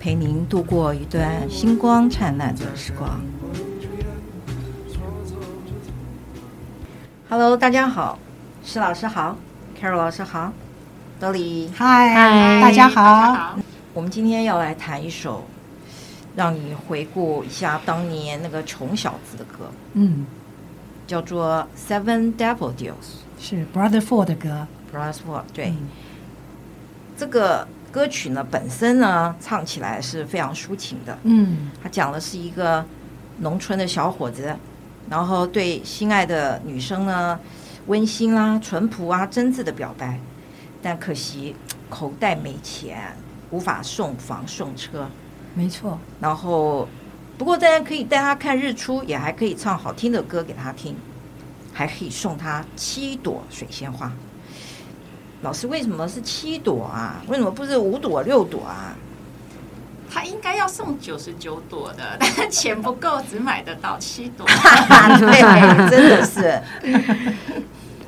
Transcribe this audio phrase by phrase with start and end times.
[0.00, 3.20] 陪您度过一段星光灿烂的时光。
[7.28, 8.18] Hello，大家好，
[8.64, 9.36] 施老师好
[9.78, 10.52] ，Carol 老师好
[11.20, 13.58] ，Dolly，嗨，大家好。
[13.92, 15.44] 我们今天要来弹一首
[16.36, 20.24] 让你回顾一下当年那个穷小子的歌，嗯，
[21.08, 22.92] 叫做《Seven Daffodils》，
[23.40, 25.70] 是 Brother Ford 的歌，Brother Ford 对。
[25.70, 25.88] 嗯、
[27.16, 27.66] 这个
[27.98, 32.84] 歌曲呢，本身呢，唱起来是非常抒情的，嗯，他讲的是一个
[33.38, 34.54] 农村的小伙子，
[35.10, 37.36] 然后对心爱的女生呢，
[37.88, 40.16] 温馨啊、淳朴啊、真挚的表白，
[40.80, 41.56] 但可惜
[41.90, 43.16] 口袋没钱。
[43.50, 45.08] 无法送房送车，
[45.54, 45.98] 没错。
[46.20, 46.86] 然后，
[47.36, 50.94] 不过大家可以带他看日出，也还可以唱好听的歌给他听，
[51.72, 54.12] 还可以送他七朵水仙花。
[55.42, 57.22] 老师，为什么是七朵啊？
[57.28, 58.96] 为什么不是五朵六朵啊？
[60.10, 64.46] 他应该要送九十九朵的， 但是钱不够，只买得到七朵。
[65.20, 66.60] 对，真的是。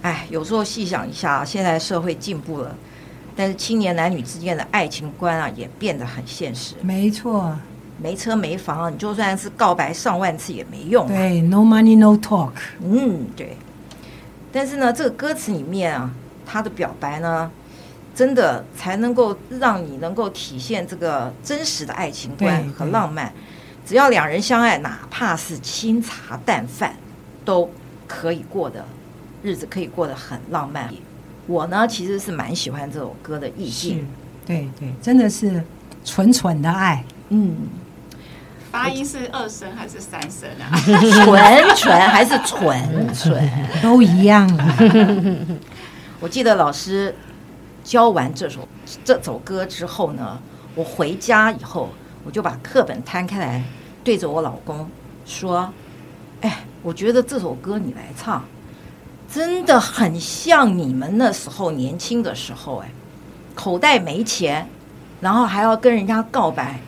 [0.00, 2.74] 哎，有时候细想一下，现在社会进步了。
[3.36, 6.74] 但是青年男女之间的爱情观啊，也变得很现实。
[6.82, 7.54] 没错，
[8.00, 11.08] 没车没房，你就算是告白上万次也没用啊。
[11.08, 12.52] 对，no money no talk。
[12.80, 13.56] 嗯，对。
[14.50, 16.10] 但是呢，这个歌词里面啊，
[16.50, 17.50] 他的表白呢，
[18.14, 23.30] 真的才能够让你能够体现这个真实的爱情观和浪漫。
[23.84, 26.94] 只要两人相爱，哪怕是清茶淡饭，
[27.44, 27.70] 都
[28.06, 28.84] 可以过的
[29.42, 30.90] 日子，可以过得很浪漫。
[31.46, 34.06] 我呢，其实是蛮喜欢这首歌的意境，
[34.46, 35.62] 对对，真的是
[36.04, 37.02] 纯纯的爱。
[37.30, 37.56] 嗯，
[38.70, 40.76] 发音是二声还是三声啊？
[41.24, 43.50] 纯纯还是纯纯
[43.82, 44.46] 都一样。
[46.20, 47.14] 我记得老师
[47.84, 48.66] 教完这首
[49.04, 50.36] 这首歌之后呢，
[50.74, 51.90] 我回家以后，
[52.24, 53.62] 我就把课本摊开来，
[54.02, 54.88] 对着我老公
[55.24, 55.72] 说
[56.42, 58.44] ：“哎，我觉得这首歌你来唱。”
[59.30, 62.90] 真的很像你们那时候年轻的时候，哎，
[63.54, 64.66] 口袋没钱，
[65.20, 66.80] 然后还要跟人家告白。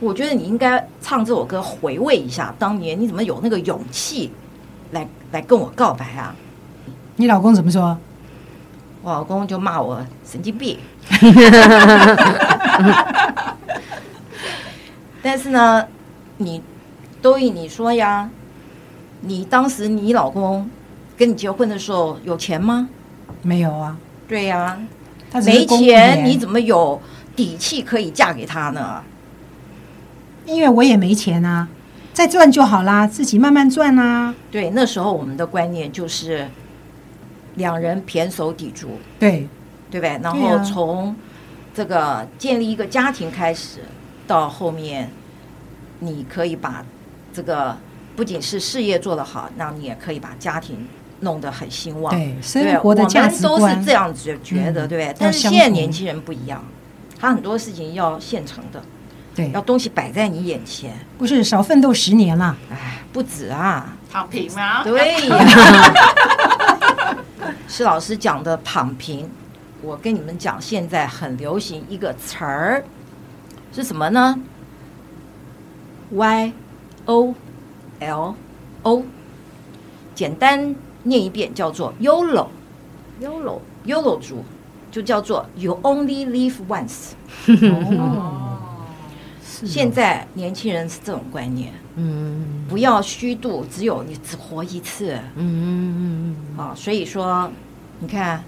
[0.00, 4.30] 我觉得你应该唱这首歌，回味一下当年你怎么有那个勇气
[4.90, 6.34] 来来跟我告白啊？
[7.16, 7.96] 你老公怎么说？
[9.08, 10.78] 我老公就骂我神经病。
[15.22, 15.86] 但是呢，
[16.36, 16.62] 你
[17.22, 18.28] 都以你说呀，
[19.22, 20.68] 你当时你老公。
[21.16, 22.88] 跟你结婚的时候有钱吗？
[23.42, 23.96] 没有啊。
[24.28, 24.78] 对呀，
[25.44, 27.02] 没钱，你怎么有
[27.34, 29.02] 底气可以嫁给他呢？
[30.46, 31.66] 因为我也没钱啊，
[32.12, 34.32] 再赚就好啦，自己慢慢赚啊。
[34.52, 36.48] 对，那时候我们的观念就是
[37.58, 39.46] 两人胼手抵足，对，
[39.90, 40.18] 对呗？
[40.22, 41.14] 然后从
[41.74, 43.80] 这个建立一个家庭开始，
[44.26, 45.10] 到后面
[45.98, 46.82] 你可以把
[47.34, 47.76] 这个
[48.16, 50.88] 不仅是事业做得好，那你也可以把家庭。
[51.20, 55.12] 弄得很兴旺，对，生活的价值观都是这样子觉得，对不对？
[55.18, 56.64] 但是现在年轻人不一样，
[57.18, 58.80] 他很多事情要现成的，
[59.34, 64.84] 对，要东西摆在你眼前，不是少奋斗十年了，哎，不止啊，躺平吗？
[64.84, 65.34] 对呀，
[67.66, 69.28] 施老师讲的躺平，
[69.82, 72.84] 我跟你们讲，现在很流行一个词儿
[73.72, 74.38] 是什么呢
[76.10, 76.52] ？Y
[77.06, 77.34] O
[78.00, 78.34] L
[78.82, 79.02] O，
[80.14, 80.74] 简单。
[81.04, 84.44] 念一遍叫做 YOLO，YOLO，YOLO 族
[84.90, 87.12] 就叫做 You only live once。
[87.64, 88.37] 哦，
[89.66, 97.50] 现在年轻人是这种观念，嗯，不要虚度，只有你只活一次，嗯嗯嗯，好，所以说
[97.98, 98.42] 你看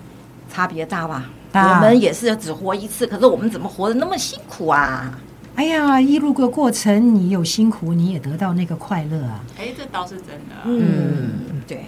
[0.52, 1.30] 差别大吧？
[1.50, 1.74] 大。
[1.74, 5.18] 我们也是只活一次，可是我们怎么活得那么辛苦啊？
[5.56, 9.40] 哎呀，一路个过程，你有辛苦，你也得到那个快乐啊！
[9.58, 10.54] 哎，这倒是真的。
[10.64, 11.84] 嗯，对。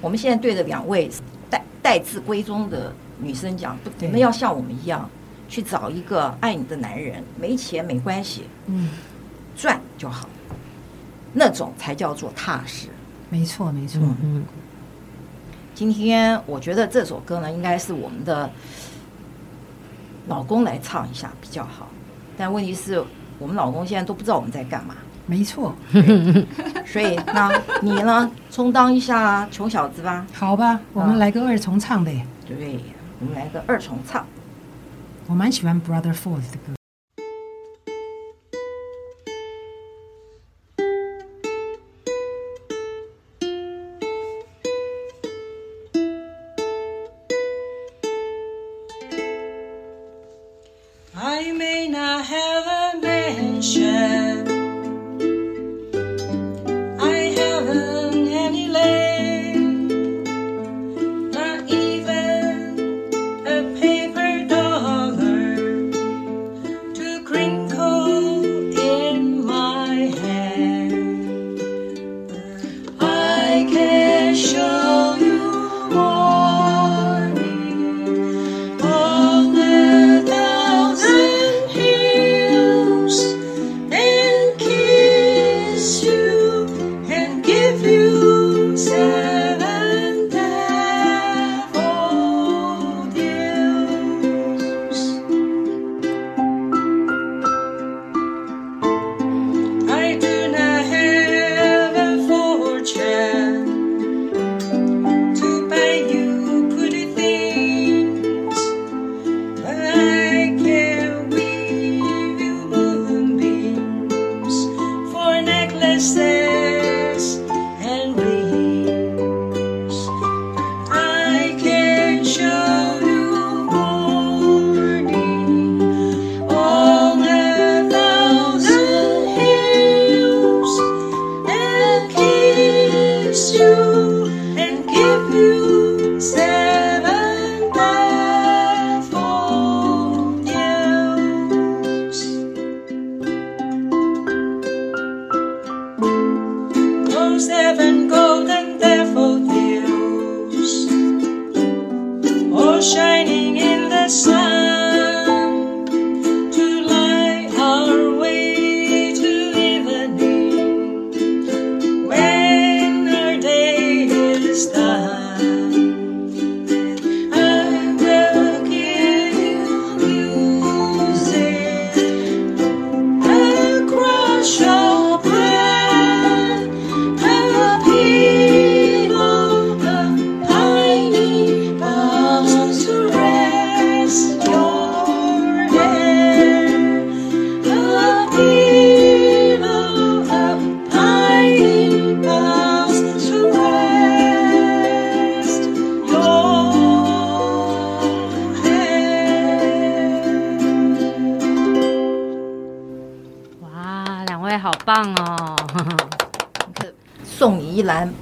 [0.00, 1.08] 我们现在对着两位
[1.48, 5.08] 待待字闺中的女生讲，不，你们要像我们一样
[5.48, 8.90] 去找一个爱你的男人，没钱没关系，嗯，
[9.56, 10.28] 赚就好，
[11.32, 12.88] 那种才叫做踏实。
[13.28, 14.00] 没错，没错。
[14.22, 14.44] 嗯，
[15.74, 18.50] 今天我觉得这首歌呢，应该是我们的
[20.28, 21.88] 老公来唱一下比较好，
[22.36, 23.02] 但问题是
[23.38, 24.96] 我们老公现在都不知道我们在干嘛。
[25.24, 25.74] 没错，
[26.84, 30.26] 所以那你呢，充当一下穷小子吧。
[30.32, 32.26] 好吧，我们来个二重唱呗。
[32.46, 32.80] 对，
[33.20, 34.26] 我们来个二重唱。
[35.27, 36.80] 我蛮喜欢 Brother Ford 的歌。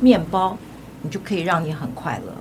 [0.01, 0.57] 面包，
[1.03, 2.33] 你就可以让你很快乐。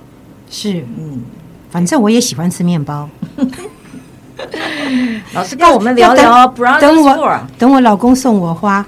[0.48, 1.22] 是，嗯，
[1.70, 3.08] 反正我也喜欢吃面包。
[5.34, 8.84] 老师跟我们聊聊等，等我等我老公送我花，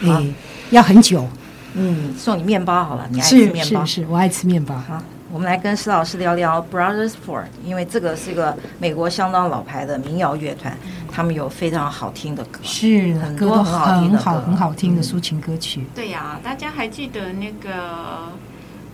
[0.00, 0.34] 哎、欸，
[0.70, 1.26] 要很久。
[1.74, 3.84] 嗯，送你面包好了，你爱吃面包？
[3.84, 4.74] 是是，是，我爱吃面包。
[4.74, 10.74] 好，我们来跟施老师聊聊 Brothers Four，因为这个是一个美国相当老牌的民谣乐团，
[11.12, 15.84] 他们有非常好听的歌，是很多很好听的歌，很好很好听的抒情歌曲。
[15.94, 17.70] 对呀、啊，大家还记得那个？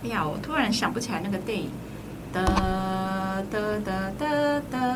[0.03, 1.69] 哎呀，我突然想不起来那个电影。
[2.33, 4.27] 哒哒哒哒
[4.69, 4.91] 哒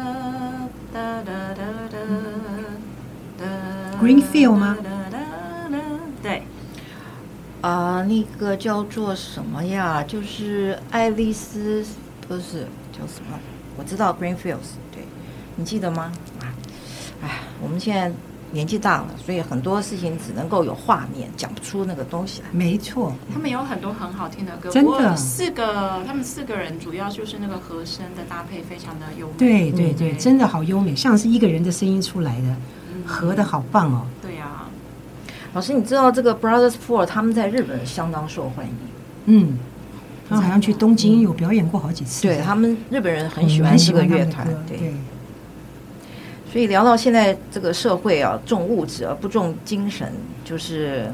[0.93, 1.63] 哒哒哒
[3.39, 3.46] 哒。
[4.01, 4.77] Greenfield 吗？
[7.62, 7.70] 对。
[7.70, 10.04] 啊、呃，那个叫做什么呀？
[10.04, 11.86] 就是爱丽丝，
[12.28, 13.38] 不是叫什么？
[13.78, 15.04] 我知道 Greenfields，对，
[15.56, 16.12] 你记得吗？
[16.42, 16.51] 啊，
[17.24, 18.12] 哎，我们现在
[18.51, 22.48] 年纪大了，所以很多事情只能够有画面，讲不出那个东西来。
[22.51, 25.16] 没错，他们有很多很好听的歌，真的。
[25.16, 29.34] 四个，他们四个人主要就是那个和声的搭配非常的优美。
[29.38, 32.48] 对对对，真的好优美，像是一个人的声音出来的，
[32.94, 34.06] 嗯、合的好棒哦。
[34.22, 34.59] 对呀、啊。
[35.53, 38.72] 老师，你知道这个 Brothers Four 他们在日本相当受欢迎。
[39.25, 39.58] 嗯，
[40.29, 42.22] 他好像去东京有表演过好几次。
[42.22, 44.48] 对，他们日本人很喜欢这个乐团。
[44.68, 44.77] 对。
[44.77, 44.94] 对。
[46.51, 50.12] 所以聊到现在这个社会啊，重物质而不重精神，
[50.46, 51.12] 就是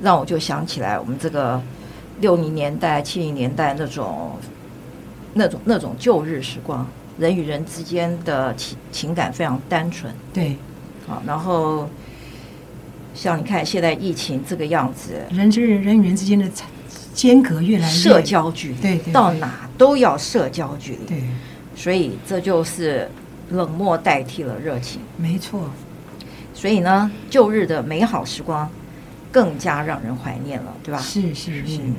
[0.00, 1.60] 让我就想起来我们这个
[2.20, 4.32] 六零年代、七零年代那种
[5.34, 6.86] 那种那种旧日时光，
[7.18, 10.14] 人与人之间的情情感非常单纯。
[10.32, 10.56] 对。
[11.08, 11.88] 好，然后。
[13.18, 16.48] 像你看，现在疫情这个样子，人之人人与人之间的
[17.12, 21.24] 间隔越来越社交距离，对，对，对，到哪都要社交距离，对，
[21.74, 23.10] 所以这就是
[23.50, 25.68] 冷漠代替了热情，没错。
[26.54, 28.70] 所以呢，旧日的美好时光
[29.32, 31.00] 更加让人怀念了，对吧？
[31.00, 31.78] 是是是。
[31.82, 31.96] 嗯，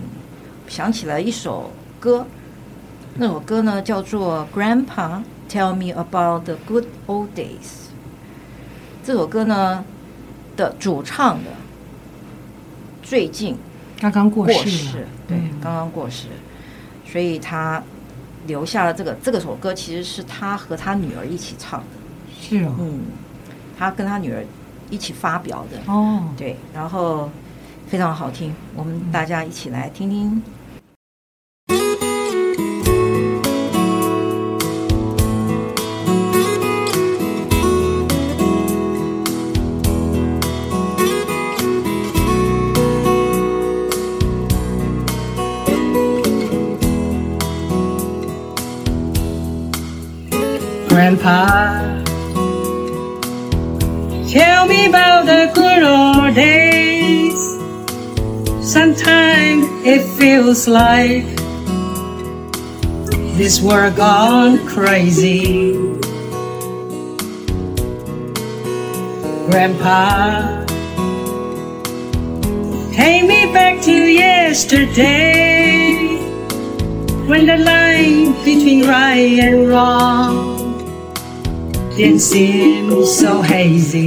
[0.70, 2.26] 想起了一首歌，
[3.16, 7.58] 那首歌呢叫做《Grandpa Tell Me About the Good Old Days》。
[9.04, 9.84] 这首歌呢
[10.60, 11.52] 的主唱的
[13.02, 13.58] 最近
[14.02, 16.28] 刚刚过世，对，刚刚过世，
[17.06, 17.82] 所以他
[18.46, 21.86] 留下了这个这个首歌，其实是他和他女儿一起唱的。
[22.42, 23.00] 是哦，嗯，
[23.78, 24.44] 他跟他女儿
[24.90, 25.92] 一起发表的。
[25.92, 27.30] 哦，对，然后
[27.88, 30.42] 非常好听，我们大家一起来听听。
[51.00, 52.04] Grandpa
[54.28, 57.40] Tell me about the good old days.
[58.60, 61.24] Sometimes it feels like
[63.40, 65.72] this world gone crazy.
[69.48, 70.66] Grandpa,
[72.92, 75.16] take me back to yesterday
[77.26, 80.59] when the line between right and wrong
[82.00, 84.06] didn't seem so hazy.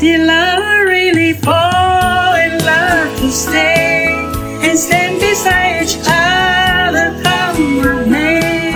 [0.00, 4.08] Did I really fall in love to stay
[4.62, 8.72] and stand beside each other come with me?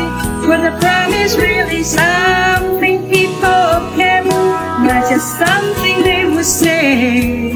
[0.47, 7.52] Was the promise really something people kept, not just something they would say?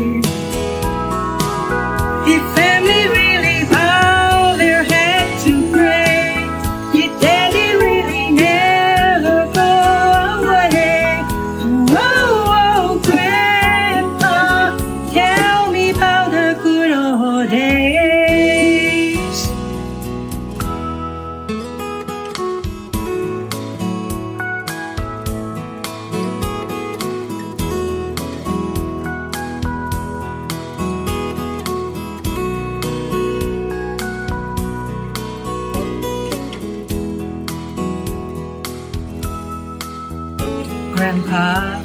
[40.97, 41.83] Grandpa.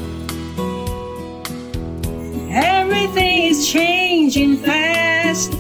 [2.50, 5.52] Everything is changing fast.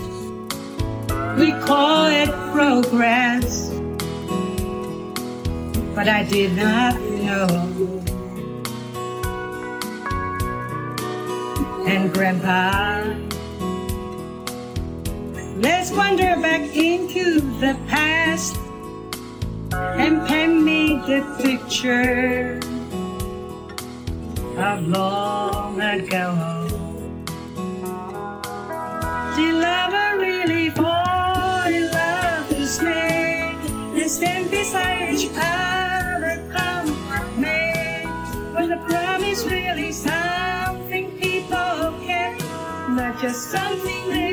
[1.37, 3.69] We call it progress.
[5.93, 7.47] But I did not know.
[11.85, 13.03] And Grandpa,
[15.57, 18.55] let's wander back into the past
[19.73, 22.61] and paint me the picture
[24.61, 26.67] of long and ago.
[29.35, 33.55] Did lover really fall in love to stay
[33.95, 38.05] and stand beside each other come what may?
[38.53, 42.41] Was the promise really something people kept,
[42.89, 44.30] not just something they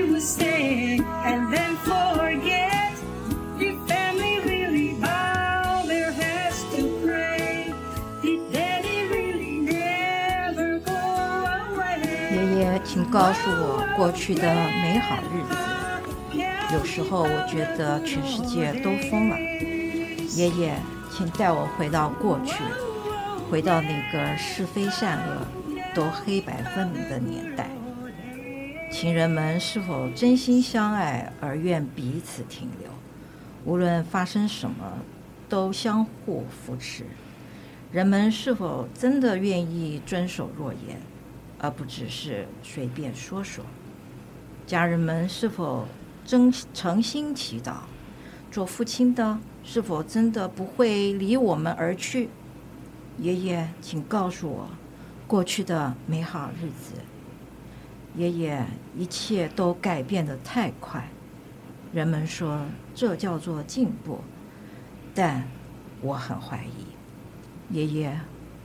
[12.85, 15.57] 请告诉我过去的美好日子。
[16.73, 19.37] 有时候我觉得全世界都疯了。
[20.37, 20.75] 爷爷，
[21.11, 22.63] 请带我回到过去，
[23.51, 25.47] 回到那个是非善恶
[25.95, 27.71] 都黑白分明的年代。
[28.91, 32.91] 情人们是否真心相爱而愿彼此停留？
[33.65, 34.77] 无论发生什么，
[35.49, 37.05] 都相互扶持。
[37.91, 41.01] 人们是否真的愿意遵守诺言，
[41.59, 43.65] 而不只是随便说说？
[44.67, 45.87] 家人们是否
[46.25, 47.77] 真诚心祈祷？
[48.51, 52.31] 做父亲的是否真的不会离我们而去？
[53.19, 54.69] 爷爷，请告诉我
[55.27, 56.95] 过去的美好日子。
[58.15, 58.65] 爷爷，
[58.97, 61.09] 一切都改变的太快，
[61.93, 62.61] 人们说
[62.95, 64.21] 这叫做进步，
[65.15, 65.47] 但
[66.01, 67.75] 我很怀疑。
[67.75, 68.21] 爷爷，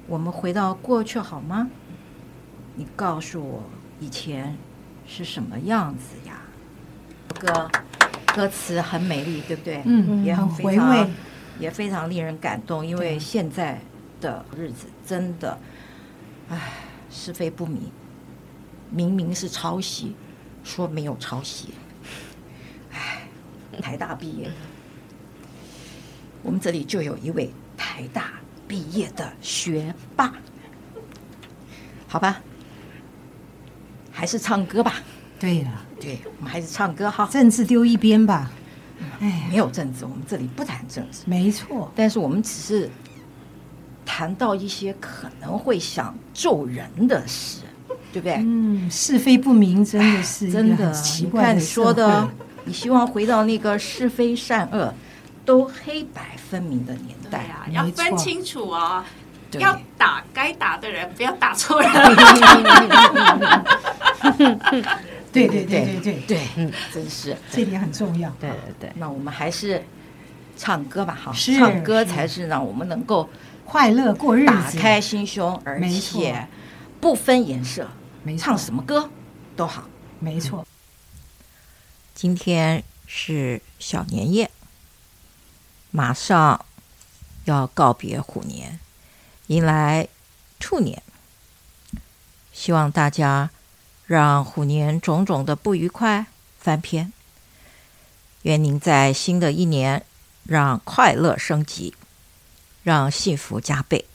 [0.07, 1.69] 我们回到过去好吗？
[2.75, 3.63] 你告诉我
[4.00, 4.58] 以前
[5.08, 6.42] 是什么样子呀？
[7.39, 7.72] 歌
[8.34, 9.82] 歌词很美丽，对不对？
[9.86, 11.10] 嗯，也很很回味，
[11.60, 12.86] 也非常令人感动。
[12.86, 13.80] 因为现在
[14.20, 15.58] 的日子真的，
[16.50, 16.74] 唉，
[17.10, 17.92] 是非不明。
[18.89, 20.15] 明明是抄袭，
[20.63, 21.74] 说没有抄袭。
[22.92, 23.27] 唉，
[23.82, 24.53] 台大毕业的，
[26.44, 28.34] 我们这里就有一位台大
[28.68, 30.34] 毕业的学霸。
[32.08, 32.39] 好吧，
[34.24, 34.94] 还是唱歌吧。
[35.38, 37.27] 对了，对，我们还是唱歌哈。
[37.30, 38.50] 政治丢一边吧。
[39.20, 41.24] 哎，没有政治，我们这里不谈政治。
[41.25, 42.89] 没错，但是我们只是
[44.06, 47.63] 谈到一些可能会想咒人的事，
[48.13, 48.36] 对不对？
[48.36, 51.60] 嗯，是非不明真的是真的奇怪的。
[51.60, 52.25] 你说的，
[52.63, 54.94] 你希望回到那个是非善恶
[55.44, 59.03] 都黑白分明的年代啊，要分清楚啊、哦。
[59.51, 61.92] 对要打该打的人，不要打错人。
[65.32, 67.36] 对对对对对对，嗯，真是。
[67.51, 68.30] 这点很重要。
[68.39, 69.84] 对对对，那我们还是
[70.58, 73.27] 唱歌吧，哈，是唱歌才是让我们能够
[73.65, 76.48] 快乐过日子，打开心胸，而且
[77.01, 77.89] 不分颜色，
[78.24, 79.10] 没错，唱什么歌
[79.56, 79.89] 都好，
[80.20, 80.65] 没错。
[82.13, 84.51] 今天是小年夜，
[85.89, 86.63] 马上
[87.46, 88.80] 要告别虎年。
[89.48, 90.08] 迎来
[90.60, 91.01] 兔年，
[92.53, 93.50] 希望大家
[94.13, 96.27] 让虎年种种的不愉快
[96.60, 97.12] 翻篇。
[98.43, 100.05] 愿您在新的一年
[100.43, 101.96] 让快乐升级，
[102.84, 104.05] 让幸福加倍，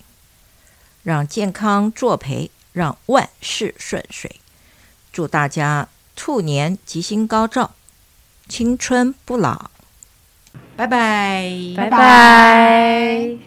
[1.02, 4.36] 让健康作陪，让万事顺遂。
[5.12, 7.74] 祝大家兔年吉星高照，
[8.48, 9.68] 青春不老。
[10.76, 13.38] 拜拜，拜拜。